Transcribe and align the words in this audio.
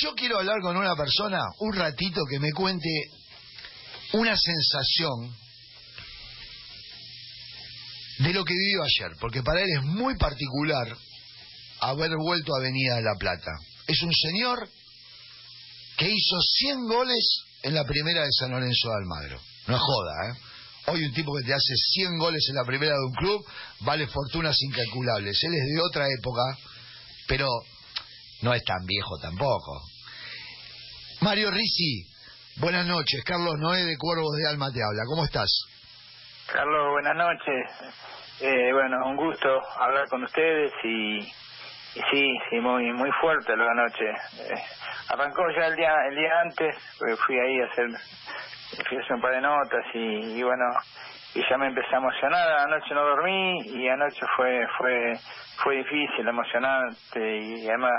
yo 0.00 0.14
quiero 0.14 0.38
hablar 0.38 0.60
con 0.62 0.76
una 0.76 0.94
persona 0.96 1.40
un 1.58 1.74
ratito 1.74 2.22
que 2.28 2.38
me 2.38 2.52
cuente 2.52 2.88
una 4.12 4.36
sensación 4.36 5.36
de 8.18 8.32
lo 8.32 8.44
que 8.44 8.54
vivió 8.54 8.82
ayer, 8.82 9.16
porque 9.20 9.42
para 9.42 9.60
él 9.60 9.68
es 9.76 9.82
muy 9.82 10.16
particular 10.16 10.96
haber 11.80 12.10
vuelto 12.16 12.54
a 12.54 12.58
Avenida 12.58 12.96
de 12.96 13.02
la 13.02 13.14
Plata. 13.18 13.52
Es 13.86 14.02
un 14.02 14.12
señor 14.12 14.68
que 15.96 16.10
hizo 16.10 16.36
100 16.40 16.86
goles 16.86 17.42
en 17.62 17.74
la 17.74 17.84
primera 17.84 18.22
de 18.22 18.32
San 18.32 18.50
Lorenzo 18.50 18.88
de 18.88 18.94
Almagro. 18.94 19.40
No 19.66 19.76
es 19.76 19.82
joda, 19.82 20.12
¿eh? 20.28 20.38
Hoy 20.86 21.04
un 21.04 21.12
tipo 21.12 21.32
que 21.36 21.46
te 21.46 21.52
hace 21.52 21.74
100 21.94 22.18
goles 22.18 22.44
en 22.48 22.56
la 22.56 22.64
primera 22.64 22.94
de 22.94 23.04
un 23.06 23.12
club 23.12 23.46
vale 23.80 24.06
fortunas 24.06 24.56
incalculables. 24.62 25.38
Él 25.44 25.54
es 25.54 25.74
de 25.74 25.80
otra 25.80 26.06
época, 26.18 26.42
pero 27.26 27.48
no 28.42 28.54
es 28.54 28.62
tan 28.64 28.84
viejo 28.86 29.18
tampoco. 29.18 29.89
Mario 31.20 31.50
Risi, 31.50 32.06
buenas 32.60 32.86
noches. 32.86 33.22
Carlos 33.26 33.54
Noé 33.58 33.84
de 33.84 33.98
Cuervos 33.98 34.34
de 34.38 34.48
Alma 34.48 34.72
te 34.72 34.80
habla. 34.82 35.02
¿Cómo 35.06 35.24
estás? 35.24 35.50
Carlos, 36.50 36.92
buenas 36.92 37.14
noches. 37.14 37.92
Eh, 38.40 38.72
bueno, 38.72 38.96
un 39.06 39.16
gusto 39.16 39.60
hablar 39.78 40.08
con 40.08 40.24
ustedes 40.24 40.72
y, 40.82 41.20
sí, 42.10 42.38
sí, 42.48 42.60
muy 42.60 42.90
muy 42.94 43.10
fuerte 43.20 43.54
la 43.54 43.74
noche. 43.74 44.08
Eh, 44.38 44.54
arrancó 45.10 45.42
ya 45.50 45.66
el 45.66 45.76
día 45.76 45.92
el 46.08 46.16
día 46.16 46.40
antes, 46.42 46.76
fui 47.26 47.38
ahí 47.38 47.60
a 47.60 47.66
hacer, 47.66 47.86
fui 48.88 48.96
a 48.96 49.00
hacer 49.00 49.12
un 49.14 49.20
par 49.20 49.32
de 49.32 49.40
notas 49.40 49.84
y, 49.94 50.38
y 50.38 50.42
bueno, 50.42 50.64
y 51.34 51.42
ya 51.48 51.58
me 51.58 51.68
empecé 51.68 51.94
a 51.94 51.98
emocionar. 51.98 52.48
Anoche 52.60 52.94
no 52.94 53.02
dormí 53.02 53.60
y 53.66 53.88
anoche 53.88 54.20
fue 54.36 54.66
fue 54.78 55.12
fue 55.62 55.76
difícil, 55.76 56.26
emocionante 56.26 57.38
y 57.38 57.68
además 57.68 57.92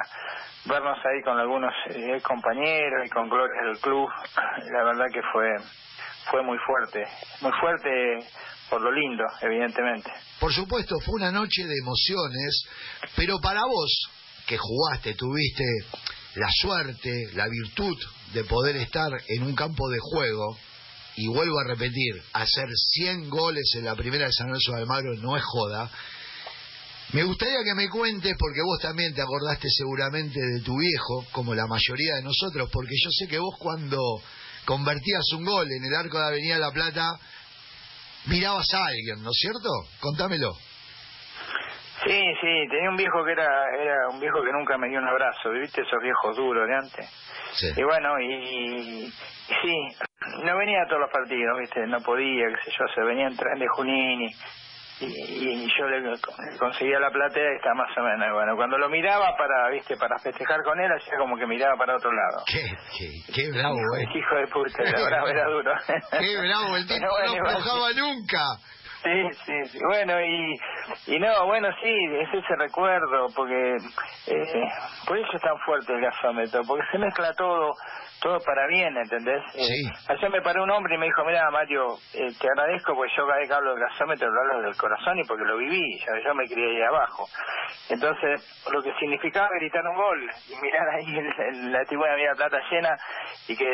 vernos 0.66 0.98
ahí 1.06 1.22
con 1.24 1.38
algunos 1.38 1.74
eh, 1.90 2.22
compañeros 2.22 3.06
y 3.06 3.10
con 3.10 3.30
Gloria 3.30 3.64
del 3.64 3.80
club, 3.80 4.10
la 4.72 4.84
verdad 4.84 5.06
que 5.12 5.22
fue 5.34 5.50
fue 6.30 6.44
muy 6.44 6.58
fuerte, 6.60 7.04
muy 7.42 7.52
fuerte 7.60 8.20
por 8.70 8.82
lo 8.82 8.92
lindo, 8.92 9.26
evidentemente. 9.42 10.10
Por 10.40 10.54
supuesto, 10.54 10.96
fue 11.00 11.16
una 11.16 11.32
noche 11.32 11.66
de 11.66 11.76
emociones, 11.84 12.64
pero 13.18 13.40
para 13.42 13.66
vos, 13.66 14.10
que 14.48 14.58
jugaste, 14.58 15.14
tuviste 15.16 15.64
la 16.36 16.50
suerte, 16.62 17.30
la 17.34 17.48
virtud 17.48 17.98
de 18.34 18.44
poder 18.46 18.78
estar 18.78 19.12
en 19.28 19.44
un 19.44 19.56
campo 19.56 19.90
de 19.90 20.00
juego, 20.00 20.58
y 21.16 21.28
vuelvo 21.28 21.60
a 21.60 21.68
repetir, 21.68 22.22
hacer 22.34 22.68
100 22.94 23.30
goles 23.30 23.74
en 23.76 23.86
la 23.86 23.96
primera 23.96 24.26
de 24.26 24.34
San 24.34 24.48
Lorenzo 24.48 24.72
de 24.72 24.78
Almagro 24.80 25.16
no 25.18 25.36
es 25.36 25.44
joda. 25.44 25.92
Me 27.12 27.24
gustaría 27.24 27.64
que 27.66 27.76
me 27.76 27.90
cuentes, 27.90 28.34
porque 28.40 28.62
vos 28.62 28.80
también 28.82 29.14
te 29.14 29.22
acordaste 29.22 29.68
seguramente 29.70 30.40
de 30.40 30.62
tu 30.62 30.78
viejo, 30.78 31.26
como 31.34 31.54
la 31.54 31.68
mayoría 31.68 32.16
de 32.16 32.24
nosotros, 32.24 32.70
porque 32.72 32.96
yo 33.04 33.10
sé 33.12 33.28
que 33.28 33.40
vos 33.40 33.56
cuando 33.60 34.00
convertías 34.64 35.24
un 35.34 35.44
gol 35.44 35.68
en 35.70 35.84
el 35.84 35.94
arco 35.94 36.18
de 36.18 36.28
Avenida 36.28 36.58
La 36.58 36.72
Plata, 36.72 37.20
mirabas 38.28 38.74
a 38.74 38.86
alguien, 38.86 39.22
¿no 39.22 39.32
es 39.32 39.38
cierto? 39.38 39.70
Contámelo. 40.00 40.58
Sí, 42.04 42.34
sí, 42.42 42.68
tenía 42.70 42.90
un 42.90 42.98
viejo 42.98 43.24
que 43.24 43.32
era 43.34 43.70
era 43.80 44.08
un 44.10 44.20
viejo 44.20 44.42
que 44.44 44.52
nunca 44.52 44.78
me 44.78 44.88
dio 44.88 45.00
un 45.00 45.08
abrazo, 45.08 45.52
¿viste? 45.52 45.82
Esos 45.82 46.02
viejos 46.02 46.36
duros 46.36 46.68
de 46.68 46.76
antes. 46.76 47.06
Sí. 47.54 47.68
Y 47.78 47.84
bueno, 47.84 48.20
y, 48.20 49.12
sí, 49.62 49.88
no 50.44 50.58
venía 50.58 50.82
a 50.82 50.88
todos 50.88 51.02
los 51.02 51.12
partidos, 51.12 51.60
¿viste? 51.60 51.86
No 51.88 52.00
podía, 52.02 52.48
qué 52.48 52.72
sé 52.72 52.78
yo, 52.78 52.86
se 52.96 53.02
venía 53.02 53.28
en 53.28 53.38
tren 53.38 53.60
de 53.60 53.68
Junín 53.68 54.22
y 54.22 54.36
y, 55.02 55.68
yo 55.78 55.88
le 55.88 56.20
conseguía 56.60 57.00
la 57.00 57.10
platea 57.10 57.54
y 57.54 57.56
está 57.56 57.74
más 57.74 57.90
o 57.98 58.02
menos 58.02 58.34
bueno 58.34 58.56
cuando 58.56 58.78
lo 58.78 58.90
miraba 58.90 59.36
para 59.36 59.70
viste 59.70 59.98
para 59.98 60.20
festejar 60.20 60.62
con 60.64 60.80
él 60.80 60.92
hacía 60.92 61.18
como 61.18 61.38
que 61.38 61.48
miraba 61.48 61.76
para 61.76 61.96
otro 61.96 62.12
lado 62.12 62.44
qué 62.46 62.64
qué, 62.98 63.34
qué 63.34 63.52
bravo 63.52 63.78
eh 63.98 64.06
hijo 64.14 64.36
de 64.36 64.48
puta 64.48 64.84
era 64.84 65.04
bravo 65.04 65.28
era 65.28 65.46
duro 65.50 65.74
qué 66.20 66.38
bravo 66.38 66.78
el 66.78 66.88
tipo 66.88 67.08
no 67.08 67.48
aflojaba 67.48 67.94
nunca 67.94 68.40
Sí, 69.04 69.10
sí, 69.48 69.66
sí, 69.72 69.80
bueno, 69.84 70.22
y, 70.22 70.56
y 71.08 71.20
no, 71.20 71.46
bueno, 71.46 71.70
sí, 71.82 71.94
es 72.20 72.30
ese 72.34 72.56
recuerdo, 72.56 73.28
porque 73.36 73.76
eh, 74.28 74.64
por 75.08 75.18
eso 75.18 75.30
es 75.34 75.42
tan 75.42 75.58
fuerte 75.60 75.94
el 75.94 76.02
gasómetro, 76.02 76.62
porque 76.68 76.86
se 76.92 76.98
mezcla 76.98 77.34
todo, 77.34 77.74
todo 78.22 78.40
para 78.46 78.68
bien, 78.68 78.96
¿entendés? 78.96 79.42
Eh, 79.56 79.64
sí. 79.66 79.90
ayer 80.10 80.30
me 80.30 80.42
paró 80.42 80.64
un 80.64 80.72
hombre 80.72 80.96
y 80.96 80.98
me 80.98 81.08
dijo, 81.08 81.26
mira, 81.26 81.50
Mario, 81.52 81.98
eh, 82.14 82.28
te 82.40 82.48
agradezco 82.48 82.96
porque 82.96 83.12
yo 83.18 83.26
cada 83.26 83.40
vez 83.40 83.50
que 83.50 83.56
hablo 83.56 83.76
del 83.76 83.84
gasómetro 83.84 84.30
lo 84.30 84.42
hablo 84.42 84.62
del 84.62 84.78
corazón 84.78 85.20
y 85.20 85.24
porque 85.24 85.44
lo 85.44 85.58
viví, 85.58 86.00
ya, 86.00 86.14
yo 86.24 86.36
me 86.36 86.46
crié 86.46 86.78
ahí 86.78 86.82
abajo. 86.84 87.26
Entonces, 87.90 88.64
lo 88.72 88.82
que 88.82 88.94
significaba 89.00 89.50
gritar 89.60 89.86
un 89.88 89.96
gol 89.96 90.30
y 90.50 90.62
mirar 90.62 90.88
ahí 90.90 91.18
el, 91.18 91.72
la 91.72 91.84
tribuna 91.86 92.16
de 92.16 92.36
Plata 92.36 92.62
llena 92.70 92.96
y 93.48 93.56
que 93.56 93.66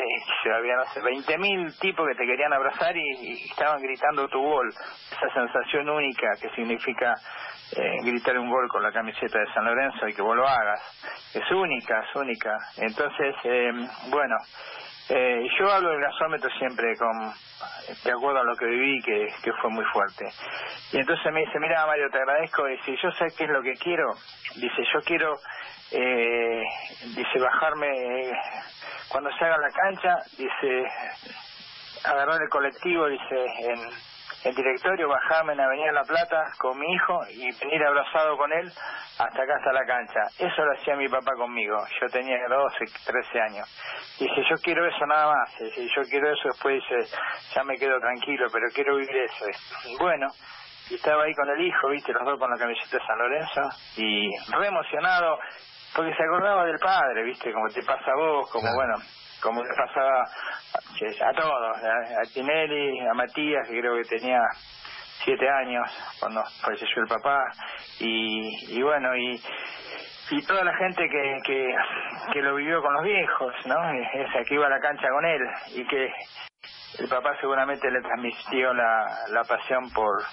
había, 0.53 0.75
no 0.77 0.85
sé, 0.85 1.01
20.000 1.01 1.79
tipos 1.79 2.07
que 2.07 2.15
te 2.15 2.25
querían 2.25 2.53
abrazar 2.53 2.95
y, 2.95 3.01
y 3.01 3.49
estaban 3.49 3.79
gritando 3.81 4.27
tu 4.27 4.41
gol 4.41 4.69
esa 5.11 5.33
sensación 5.33 5.89
única 5.89 6.27
que 6.41 6.49
significa 6.49 7.06
eh, 7.75 7.97
gritar 8.03 8.37
un 8.37 8.49
gol 8.49 8.67
con 8.69 8.81
la 8.83 8.91
camiseta 8.91 9.39
de 9.39 9.53
San 9.53 9.65
Lorenzo 9.65 10.07
y 10.07 10.13
que 10.13 10.21
vos 10.21 10.35
lo 10.35 10.47
hagas. 10.47 10.81
Es 11.33 11.49
única, 11.51 12.01
es 12.01 12.15
única. 12.15 12.57
Entonces, 12.77 13.35
eh, 13.43 13.71
bueno, 14.09 14.35
eh, 15.09 15.47
yo 15.59 15.71
hablo 15.71 15.89
del 15.89 16.01
gasómetro 16.01 16.49
siempre 16.57 16.95
con 16.97 17.33
de 18.03 18.11
acuerdo 18.11 18.39
a 18.39 18.43
lo 18.43 18.55
que 18.55 18.65
viví, 18.65 19.01
que, 19.01 19.33
que 19.41 19.53
fue 19.53 19.69
muy 19.69 19.85
fuerte. 19.85 20.25
Y 20.91 20.97
entonces 20.97 21.31
me 21.31 21.41
dice, 21.41 21.59
mira 21.59 21.85
Mario, 21.85 22.09
te 22.09 22.17
agradezco, 22.17 22.65
dice, 22.65 22.97
yo 23.01 23.11
sé 23.11 23.27
qué 23.37 23.45
es 23.45 23.49
lo 23.49 23.61
que 23.61 23.73
quiero, 23.75 24.13
dice, 24.55 24.83
yo 24.93 25.01
quiero, 25.03 25.37
eh, 25.91 26.63
dice, 27.15 27.39
bajarme, 27.39 28.31
cuando 29.09 29.31
se 29.37 29.45
haga 29.45 29.57
la 29.57 29.71
cancha, 29.71 30.15
dice, 30.37 30.83
agarrar 32.03 32.41
el 32.41 32.49
colectivo, 32.49 33.07
dice, 33.07 33.45
en 33.59 33.79
el 34.43 34.55
directorio, 34.55 35.07
bajarme 35.07 35.53
en 35.53 35.61
Avenida 35.61 35.91
La 35.91 36.03
Plata 36.03 36.51
con 36.59 36.79
mi 36.79 36.93
hijo 36.93 37.21
y 37.29 37.51
venir 37.59 37.83
abrazado 37.85 38.37
con 38.37 38.51
él 38.53 38.71
hasta 39.17 39.41
acá, 39.41 39.55
hasta 39.57 39.73
la 39.73 39.85
cancha. 39.85 40.21
Eso 40.37 40.63
lo 40.63 40.73
hacía 40.73 40.95
mi 40.95 41.07
papá 41.09 41.33
conmigo. 41.35 41.77
Yo 41.99 42.07
tenía 42.07 42.37
12, 42.47 42.77
13 43.05 43.41
años. 43.41 43.67
Dije, 44.19 44.43
yo 44.49 44.55
quiero 44.61 44.87
eso 44.87 45.05
nada 45.05 45.33
más. 45.33 45.59
Dije, 45.59 45.87
yo 45.95 46.03
quiero 46.03 46.31
eso, 46.31 46.49
después 46.49 46.81
dice, 46.81 47.15
ya 47.55 47.63
me 47.63 47.75
quedo 47.77 47.99
tranquilo, 47.99 48.47
pero 48.51 48.67
quiero 48.73 48.95
vivir 48.97 49.17
eso. 49.17 49.45
Y 49.85 49.97
bueno, 49.97 50.27
y 50.89 50.95
estaba 50.95 51.23
ahí 51.23 51.33
con 51.33 51.49
el 51.49 51.65
hijo, 51.65 51.89
viste, 51.89 52.13
los 52.13 52.23
dos 52.23 52.39
con 52.39 52.49
la 52.49 52.57
camiseta 52.57 52.97
de 52.97 53.05
San 53.05 53.17
Lorenzo, 53.17 53.61
y 53.97 54.29
re 54.51 54.67
emocionado, 54.67 55.39
porque 55.95 56.13
se 56.15 56.23
acordaba 56.23 56.65
del 56.65 56.79
padre, 56.79 57.23
viste, 57.23 57.51
como 57.51 57.67
te 57.69 57.83
pasa 57.83 58.11
a 58.11 58.15
vos, 58.15 58.49
como 58.51 58.73
bueno, 58.73 58.95
como 59.41 59.63
le 59.63 59.69
pasaba 59.75 60.23
a, 60.23 61.33
todos, 61.33 61.77
a, 61.83 62.33
Tinelli, 62.33 62.99
a 62.99 63.13
Matías, 63.13 63.67
que 63.67 63.79
creo 63.79 63.95
que 63.95 64.17
tenía 64.17 64.41
siete 65.23 65.49
años 65.49 65.89
cuando 66.19 66.43
falleció 66.61 67.01
el 67.01 67.07
papá, 67.07 67.39
y, 67.99 68.77
y 68.77 68.81
bueno, 68.81 69.15
y, 69.15 69.41
y 70.31 70.41
toda 70.45 70.63
la 70.63 70.75
gente 70.77 71.07
que, 71.09 71.37
que, 71.45 71.75
que 72.33 72.41
lo 72.41 72.55
vivió 72.55 72.81
con 72.81 72.93
los 72.93 73.03
viejos, 73.03 73.53
¿no? 73.65 73.75
Esa 73.91 74.43
que 74.47 74.55
iba 74.55 74.67
a 74.67 74.69
la 74.69 74.79
cancha 74.79 75.07
con 75.09 75.25
él, 75.25 75.41
y 75.75 75.87
que 75.87 76.11
el 76.99 77.07
papá 77.07 77.35
seguramente 77.39 77.89
le 77.91 78.01
transmitió 78.01 78.73
la, 78.73 79.07
la 79.29 79.43
pasión 79.43 79.89
por, 79.91 80.23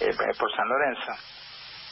eh, 0.00 0.10
por 0.38 0.54
San 0.54 0.68
Lorenzo. 0.68 1.12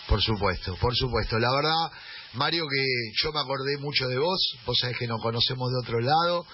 Por 0.08 0.20
supuesto, 0.20 0.74
por 0.80 0.94
supuesto. 0.94 1.38
La 1.38 1.48
verdad, 1.54 1.90
Mario, 2.34 2.66
que 2.68 2.84
yo 3.22 3.32
me 3.32 3.40
acordé 3.40 3.78
mucho 3.78 4.06
de 4.08 4.18
vos, 4.18 4.56
vos 4.66 4.78
sabés 4.78 4.98
que 4.98 5.06
nos 5.06 5.20
conocemos 5.20 5.70
de 5.70 5.78
otro 5.82 6.00
lado, 6.00 6.46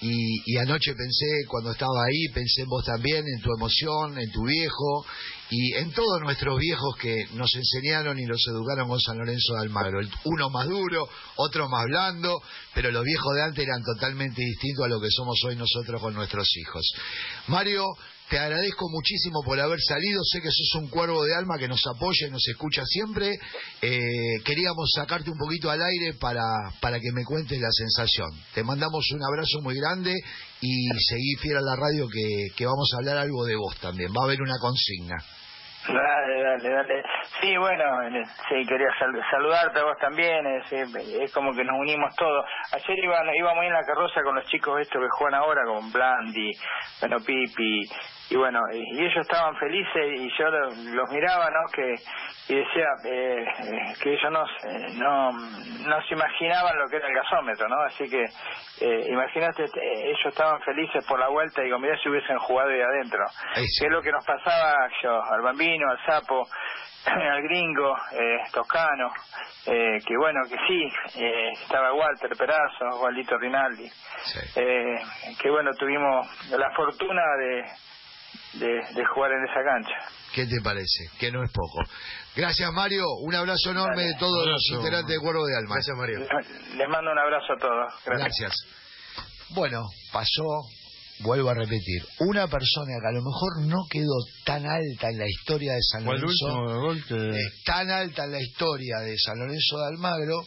y, 0.00 0.52
y, 0.52 0.56
anoche 0.56 0.94
pensé, 0.94 1.46
cuando 1.46 1.70
estaba 1.70 2.04
ahí, 2.04 2.28
pensé 2.34 2.62
en 2.62 2.68
vos 2.68 2.84
también, 2.84 3.24
en 3.24 3.40
tu 3.40 3.50
emoción, 3.54 4.18
en 4.18 4.32
tu 4.32 4.44
viejo, 4.44 5.06
y 5.52 5.74
en 5.74 5.92
todos 5.92 6.20
nuestros 6.22 6.58
viejos 6.58 6.96
que 6.96 7.26
nos 7.34 7.54
enseñaron 7.54 8.18
y 8.18 8.24
los 8.24 8.42
educaron 8.48 8.88
con 8.88 8.98
San 8.98 9.18
Lorenzo 9.18 9.52
de 9.52 9.60
Almagro. 9.60 10.00
Uno 10.24 10.48
más 10.48 10.66
duro, 10.66 11.06
otro 11.36 11.68
más 11.68 11.84
blando, 11.84 12.42
pero 12.74 12.90
los 12.90 13.04
viejos 13.04 13.34
de 13.34 13.42
antes 13.42 13.64
eran 13.64 13.82
totalmente 13.84 14.40
distintos 14.40 14.86
a 14.86 14.88
lo 14.88 14.98
que 14.98 15.10
somos 15.10 15.38
hoy 15.44 15.54
nosotros 15.56 16.00
con 16.00 16.14
nuestros 16.14 16.48
hijos. 16.56 16.94
Mario, 17.48 17.84
te 18.32 18.38
agradezco 18.38 18.88
muchísimo 18.88 19.42
por 19.44 19.60
haber 19.60 19.78
salido. 19.78 20.24
Sé 20.24 20.40
que 20.40 20.48
sos 20.48 20.80
un 20.80 20.88
cuervo 20.88 21.22
de 21.22 21.34
alma 21.34 21.58
que 21.58 21.68
nos 21.68 21.86
apoya 21.86 22.28
y 22.28 22.30
nos 22.30 22.48
escucha 22.48 22.80
siempre. 22.86 23.28
Eh, 23.82 24.40
queríamos 24.42 24.90
sacarte 24.96 25.28
un 25.28 25.36
poquito 25.36 25.70
al 25.70 25.82
aire 25.82 26.14
para, 26.18 26.40
para 26.80 26.98
que 26.98 27.12
me 27.12 27.24
cuentes 27.24 27.60
la 27.60 27.68
sensación. 27.70 28.30
Te 28.54 28.64
mandamos 28.64 29.04
un 29.12 29.20
abrazo 29.22 29.60
muy 29.60 29.78
grande 29.78 30.14
y 30.62 30.88
seguí 31.10 31.36
fiel 31.42 31.58
a 31.58 31.60
la 31.60 31.76
radio 31.76 32.08
que, 32.08 32.56
que 32.56 32.64
vamos 32.64 32.90
a 32.94 33.00
hablar 33.00 33.18
algo 33.18 33.44
de 33.44 33.54
vos 33.54 33.78
también. 33.80 34.08
Va 34.16 34.22
a 34.22 34.24
haber 34.24 34.40
una 34.40 34.56
consigna. 34.58 35.16
Dale, 35.86 36.42
dale, 36.42 36.70
dale. 36.70 37.02
Sí, 37.40 37.56
bueno, 37.56 37.84
sí, 38.48 38.64
quería 38.68 38.88
saludarte 39.30 39.80
a 39.80 39.84
vos 39.84 39.98
también, 39.98 40.46
es, 40.46 40.72
es, 40.72 41.32
como 41.34 41.52
que 41.52 41.64
nos 41.64 41.76
unimos 41.76 42.14
todos. 42.14 42.44
Ayer 42.72 43.04
iba, 43.04 43.18
íbamos 43.36 43.64
en 43.64 43.72
la 43.72 43.84
carroza 43.84 44.22
con 44.22 44.36
los 44.36 44.44
chicos 44.46 44.80
estos 44.80 45.02
que 45.02 45.08
juegan 45.10 45.40
ahora, 45.40 45.62
con 45.66 45.90
Blandi, 45.90 46.52
bueno, 47.00 47.16
Pipi, 47.26 47.80
y 48.32 48.36
bueno, 48.36 48.60
y, 48.72 48.98
ellos 48.98 49.18
estaban 49.20 49.54
felices 49.56 50.18
y 50.18 50.30
yo 50.38 50.48
los, 50.48 51.10
miraba, 51.10 51.50
¿no? 51.50 51.70
Que, 51.70 51.94
y 52.48 52.54
decía 52.54 52.86
eh, 53.04 53.44
eh, 53.44 53.92
que 54.02 54.14
ellos 54.14 54.32
no, 54.32 54.44
no, 54.94 55.32
no 55.32 56.02
se 56.08 56.14
imaginaban 56.14 56.78
lo 56.78 56.88
que 56.88 56.96
era 56.96 57.08
el 57.08 57.14
gasómetro, 57.14 57.68
¿no? 57.68 57.78
Así 57.82 58.08
que 58.08 58.24
eh, 58.80 59.06
imagínate, 59.10 59.64
ellos 59.64 60.18
estaban 60.24 60.62
felices 60.62 61.04
por 61.06 61.20
la 61.20 61.28
vuelta 61.28 61.60
y 61.60 61.66
digo, 61.66 61.78
mirá 61.78 61.94
si 61.98 62.08
hubiesen 62.08 62.38
jugado 62.38 62.70
ahí 62.70 62.80
adentro. 62.80 63.22
¿Qué 63.54 63.86
es 63.86 63.92
lo 63.92 64.00
que 64.00 64.10
nos 64.10 64.24
pasaba 64.24 64.88
yo, 65.02 65.22
al 65.22 65.42
bambino, 65.42 65.90
al 65.90 66.02
sapo, 66.06 66.46
al 67.04 67.42
gringo, 67.42 67.94
eh, 68.12 68.38
Toscano, 68.50 69.12
eh, 69.66 69.98
que 70.06 70.16
bueno, 70.16 70.40
que 70.48 70.56
sí, 70.66 71.20
eh, 71.20 71.52
estaba 71.62 71.92
Walter 71.92 72.30
Perazo, 72.36 73.00
Waldito 73.00 73.36
Rinaldi, 73.38 73.88
eh, 74.56 74.98
que 75.40 75.50
bueno, 75.50 75.72
tuvimos 75.74 76.26
la 76.50 76.70
fortuna 76.70 77.22
de, 77.38 77.64
de, 78.54 79.04
jugar 79.14 79.32
en 79.32 79.44
esa 79.44 79.62
cancha. 79.64 80.12
¿Qué 80.34 80.46
te 80.46 80.60
parece? 80.62 81.10
Que 81.18 81.30
no 81.30 81.42
es 81.42 81.50
poco. 81.52 81.82
Gracias, 82.34 82.72
Mario. 82.72 83.04
Un 83.22 83.34
abrazo 83.34 83.70
enorme 83.70 84.04
de 84.04 84.14
todos 84.18 84.46
los 84.46 84.62
integrantes 84.70 85.14
de 85.14 85.20
Cuervo 85.20 85.44
de 85.46 85.56
Alma. 85.56 85.74
Gracias, 85.74 85.96
Mario. 85.96 86.20
Les 86.76 86.88
mando 86.88 87.12
un 87.12 87.18
abrazo 87.18 87.52
a 87.52 87.58
todos. 87.58 87.94
Gracias. 88.06 88.54
Bueno, 89.50 89.84
pasó 90.12 90.62
vuelvo 91.22 91.50
a 91.50 91.54
repetir, 91.54 92.04
una 92.20 92.48
persona 92.48 92.92
que 93.00 93.08
a 93.08 93.12
lo 93.12 93.22
mejor 93.22 93.60
no 93.66 93.86
quedó 93.88 94.16
tan 94.44 94.66
alta 94.66 95.08
en 95.08 95.18
la 95.18 95.28
historia 95.28 95.74
de 95.74 95.82
San 95.82 96.04
Lorenzo, 96.04 96.92
eh, 97.10 97.38
tan 97.64 97.90
alta 97.90 98.24
en 98.24 98.32
la 98.32 98.40
historia 98.40 98.98
de 98.98 99.16
San 99.18 99.38
Lorenzo 99.38 99.78
de 99.78 99.86
Almagro, 99.86 100.44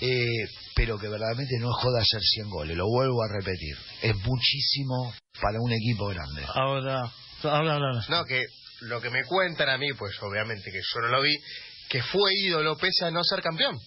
eh, 0.00 0.48
pero 0.74 0.98
que 0.98 1.08
verdaderamente 1.08 1.58
no 1.58 1.70
es 1.70 1.76
joda 1.82 2.00
hacer 2.00 2.20
100 2.20 2.50
goles, 2.50 2.76
lo 2.76 2.86
vuelvo 2.86 3.22
a 3.22 3.28
repetir, 3.28 3.76
es 4.02 4.16
muchísimo 4.16 5.14
para 5.40 5.58
un 5.60 5.72
equipo 5.72 6.08
grande. 6.08 6.44
Ahora, 6.54 7.12
habla, 7.42 7.74
habla. 7.74 8.04
No, 8.08 8.24
que 8.24 8.44
lo 8.82 9.00
que 9.00 9.10
me 9.10 9.24
cuentan 9.24 9.68
a 9.68 9.78
mí, 9.78 9.92
pues 9.92 10.14
obviamente 10.22 10.70
que 10.70 10.80
yo 10.80 11.00
no 11.00 11.08
lo 11.08 11.22
vi, 11.22 11.36
que 11.88 12.02
fue 12.02 12.32
ídolo 12.34 12.76
pese 12.76 13.06
a 13.06 13.10
no 13.10 13.22
ser 13.22 13.42
campeón. 13.42 13.78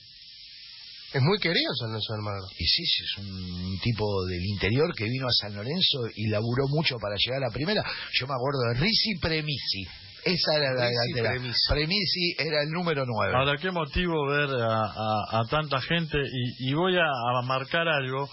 Es 1.13 1.21
muy 1.21 1.39
querido 1.39 1.73
San 1.79 1.89
Lorenzo 1.89 2.13
Almagro. 2.13 2.45
Y 2.57 2.65
sí, 2.65 2.85
sí, 2.85 3.03
es 3.03 3.17
un 3.19 3.79
tipo 3.81 4.25
del 4.25 4.43
interior 4.43 4.93
que 4.93 5.05
vino 5.05 5.27
a 5.27 5.31
San 5.31 5.55
Lorenzo 5.55 6.01
y 6.13 6.27
laburó 6.27 6.67
mucho 6.67 6.97
para 6.97 7.15
llegar 7.15 7.41
a 7.41 7.47
la 7.47 7.53
primera. 7.53 7.81
Yo 8.19 8.27
me 8.27 8.33
acuerdo 8.33 8.59
de 8.67 8.81
Risi 8.81 9.15
Premisi. 9.21 9.87
Esa 10.25 10.55
era 10.55 10.73
la 10.73 10.87
delantera. 10.87 11.29
Premisi. 11.69 12.35
era 12.39 12.63
el 12.63 12.71
número 12.71 13.05
9. 13.05 13.33
Ahora, 13.35 13.57
qué 13.61 13.69
motivo 13.69 14.25
ver 14.25 14.49
a, 14.59 15.43
tanta 15.51 15.79
gente 15.81 16.17
y, 16.59 16.73
voy 16.73 16.97
a, 16.97 17.41
marcar 17.43 17.87
algo. 17.87 18.27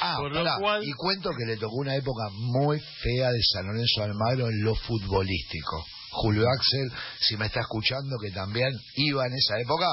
Ah, 0.00 0.16
por 0.18 0.32
lo 0.32 0.44
cual... 0.58 0.82
y 0.82 0.92
cuento 0.92 1.28
que 1.38 1.44
le 1.44 1.58
tocó 1.58 1.76
una 1.76 1.94
época 1.94 2.24
muy 2.32 2.80
fea 2.80 3.30
de 3.30 3.42
San 3.42 3.66
Lorenzo 3.66 4.02
Almagro 4.02 4.48
en 4.48 4.64
lo 4.64 4.74
futbolístico. 4.74 5.84
Julio 6.10 6.46
Axel, 6.48 6.90
si 7.20 7.36
me 7.36 7.46
está 7.46 7.60
escuchando, 7.60 8.16
que 8.20 8.30
también 8.30 8.70
iba 8.96 9.26
en 9.26 9.34
esa 9.34 9.60
época, 9.60 9.86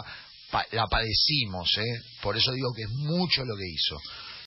la 0.71 0.87
padecimos, 0.87 1.77
¿eh? 1.77 2.01
Por 2.21 2.37
eso 2.37 2.53
digo 2.53 2.71
que 2.73 2.83
es 2.83 2.89
mucho 2.89 3.43
lo 3.43 3.55
que 3.57 3.67
hizo. 3.67 3.97